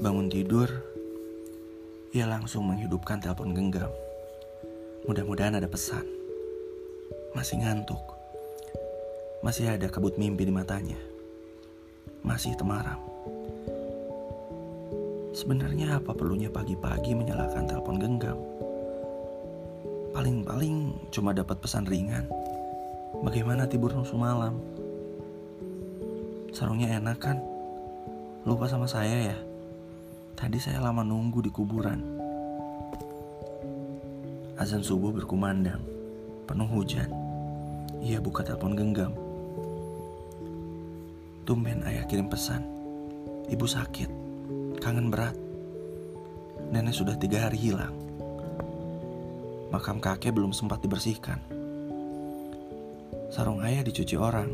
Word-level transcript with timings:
Bangun 0.00 0.32
tidur, 0.32 0.64
ia 2.16 2.24
langsung 2.24 2.64
menghidupkan 2.72 3.20
telepon 3.20 3.52
genggam. 3.52 3.92
Mudah-mudahan 5.04 5.60
ada 5.60 5.68
pesan. 5.68 6.08
Masih 7.36 7.60
ngantuk. 7.60 8.00
Masih 9.44 9.68
ada 9.68 9.92
kabut 9.92 10.16
mimpi 10.16 10.48
di 10.48 10.56
matanya. 10.56 10.96
Masih 12.24 12.56
temaram. 12.56 12.96
Sebenarnya 15.36 16.00
apa 16.00 16.16
perlunya 16.16 16.48
pagi-pagi 16.48 17.12
menyalakan 17.12 17.68
telepon 17.68 18.00
genggam? 18.00 18.40
Paling-paling 20.16 20.96
cuma 21.12 21.36
dapat 21.36 21.60
pesan 21.60 21.84
ringan. 21.84 22.24
Bagaimana 23.20 23.68
tidur 23.68 23.92
nusu 23.92 24.16
malam? 24.16 24.64
Sarungnya 26.56 26.96
enak 26.96 27.20
kan? 27.20 27.36
Lupa 28.48 28.64
sama 28.64 28.88
saya 28.88 29.36
ya? 29.36 29.49
Tadi 30.40 30.56
saya 30.56 30.80
lama 30.80 31.04
nunggu 31.04 31.44
di 31.44 31.52
kuburan. 31.52 32.00
Azan 34.56 34.80
subuh 34.80 35.12
berkumandang, 35.12 35.84
penuh 36.48 36.64
hujan. 36.64 37.12
Ia 38.00 38.24
buka 38.24 38.40
telepon 38.40 38.72
genggam. 38.72 39.12
Tumben 41.44 41.84
ayah 41.84 42.08
kirim 42.08 42.32
pesan. 42.32 42.64
Ibu 43.52 43.68
sakit, 43.68 44.08
kangen 44.80 45.12
berat. 45.12 45.36
Nenek 46.72 46.96
sudah 46.96 47.20
tiga 47.20 47.44
hari 47.44 47.60
hilang. 47.60 47.92
Makam 49.68 50.00
kakek 50.00 50.32
belum 50.32 50.56
sempat 50.56 50.80
dibersihkan. 50.80 51.36
Sarung 53.28 53.60
ayah 53.60 53.84
dicuci 53.84 54.16
orang. 54.16 54.48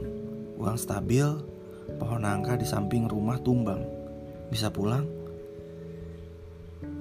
Uang 0.59 0.83
stabil, 0.83 1.31
pohon 2.03 2.27
nangka 2.27 2.59
di 2.59 2.67
samping 2.67 3.06
rumah 3.06 3.39
tumbang. 3.39 3.87
Bisa 4.50 4.67
pulang? 4.67 5.16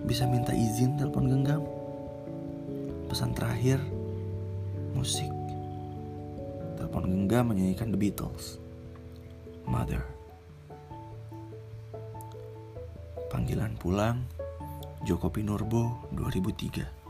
Bisa 0.06 0.30
minta 0.30 0.54
izin 0.54 1.02
telepon 1.02 1.26
genggam? 1.26 1.66
Pesan 3.10 3.34
terakhir, 3.34 3.82
musik. 4.94 5.30
Telepon 6.78 7.10
genggam 7.10 7.50
menyanyikan 7.50 7.90
The 7.90 7.98
Beatles. 7.98 8.62
Mother. 9.66 10.06
Panggilan 13.34 13.74
pulang, 13.82 14.22
Joko 15.10 15.34
Pinurbo 15.34 16.06
2003 16.14 17.05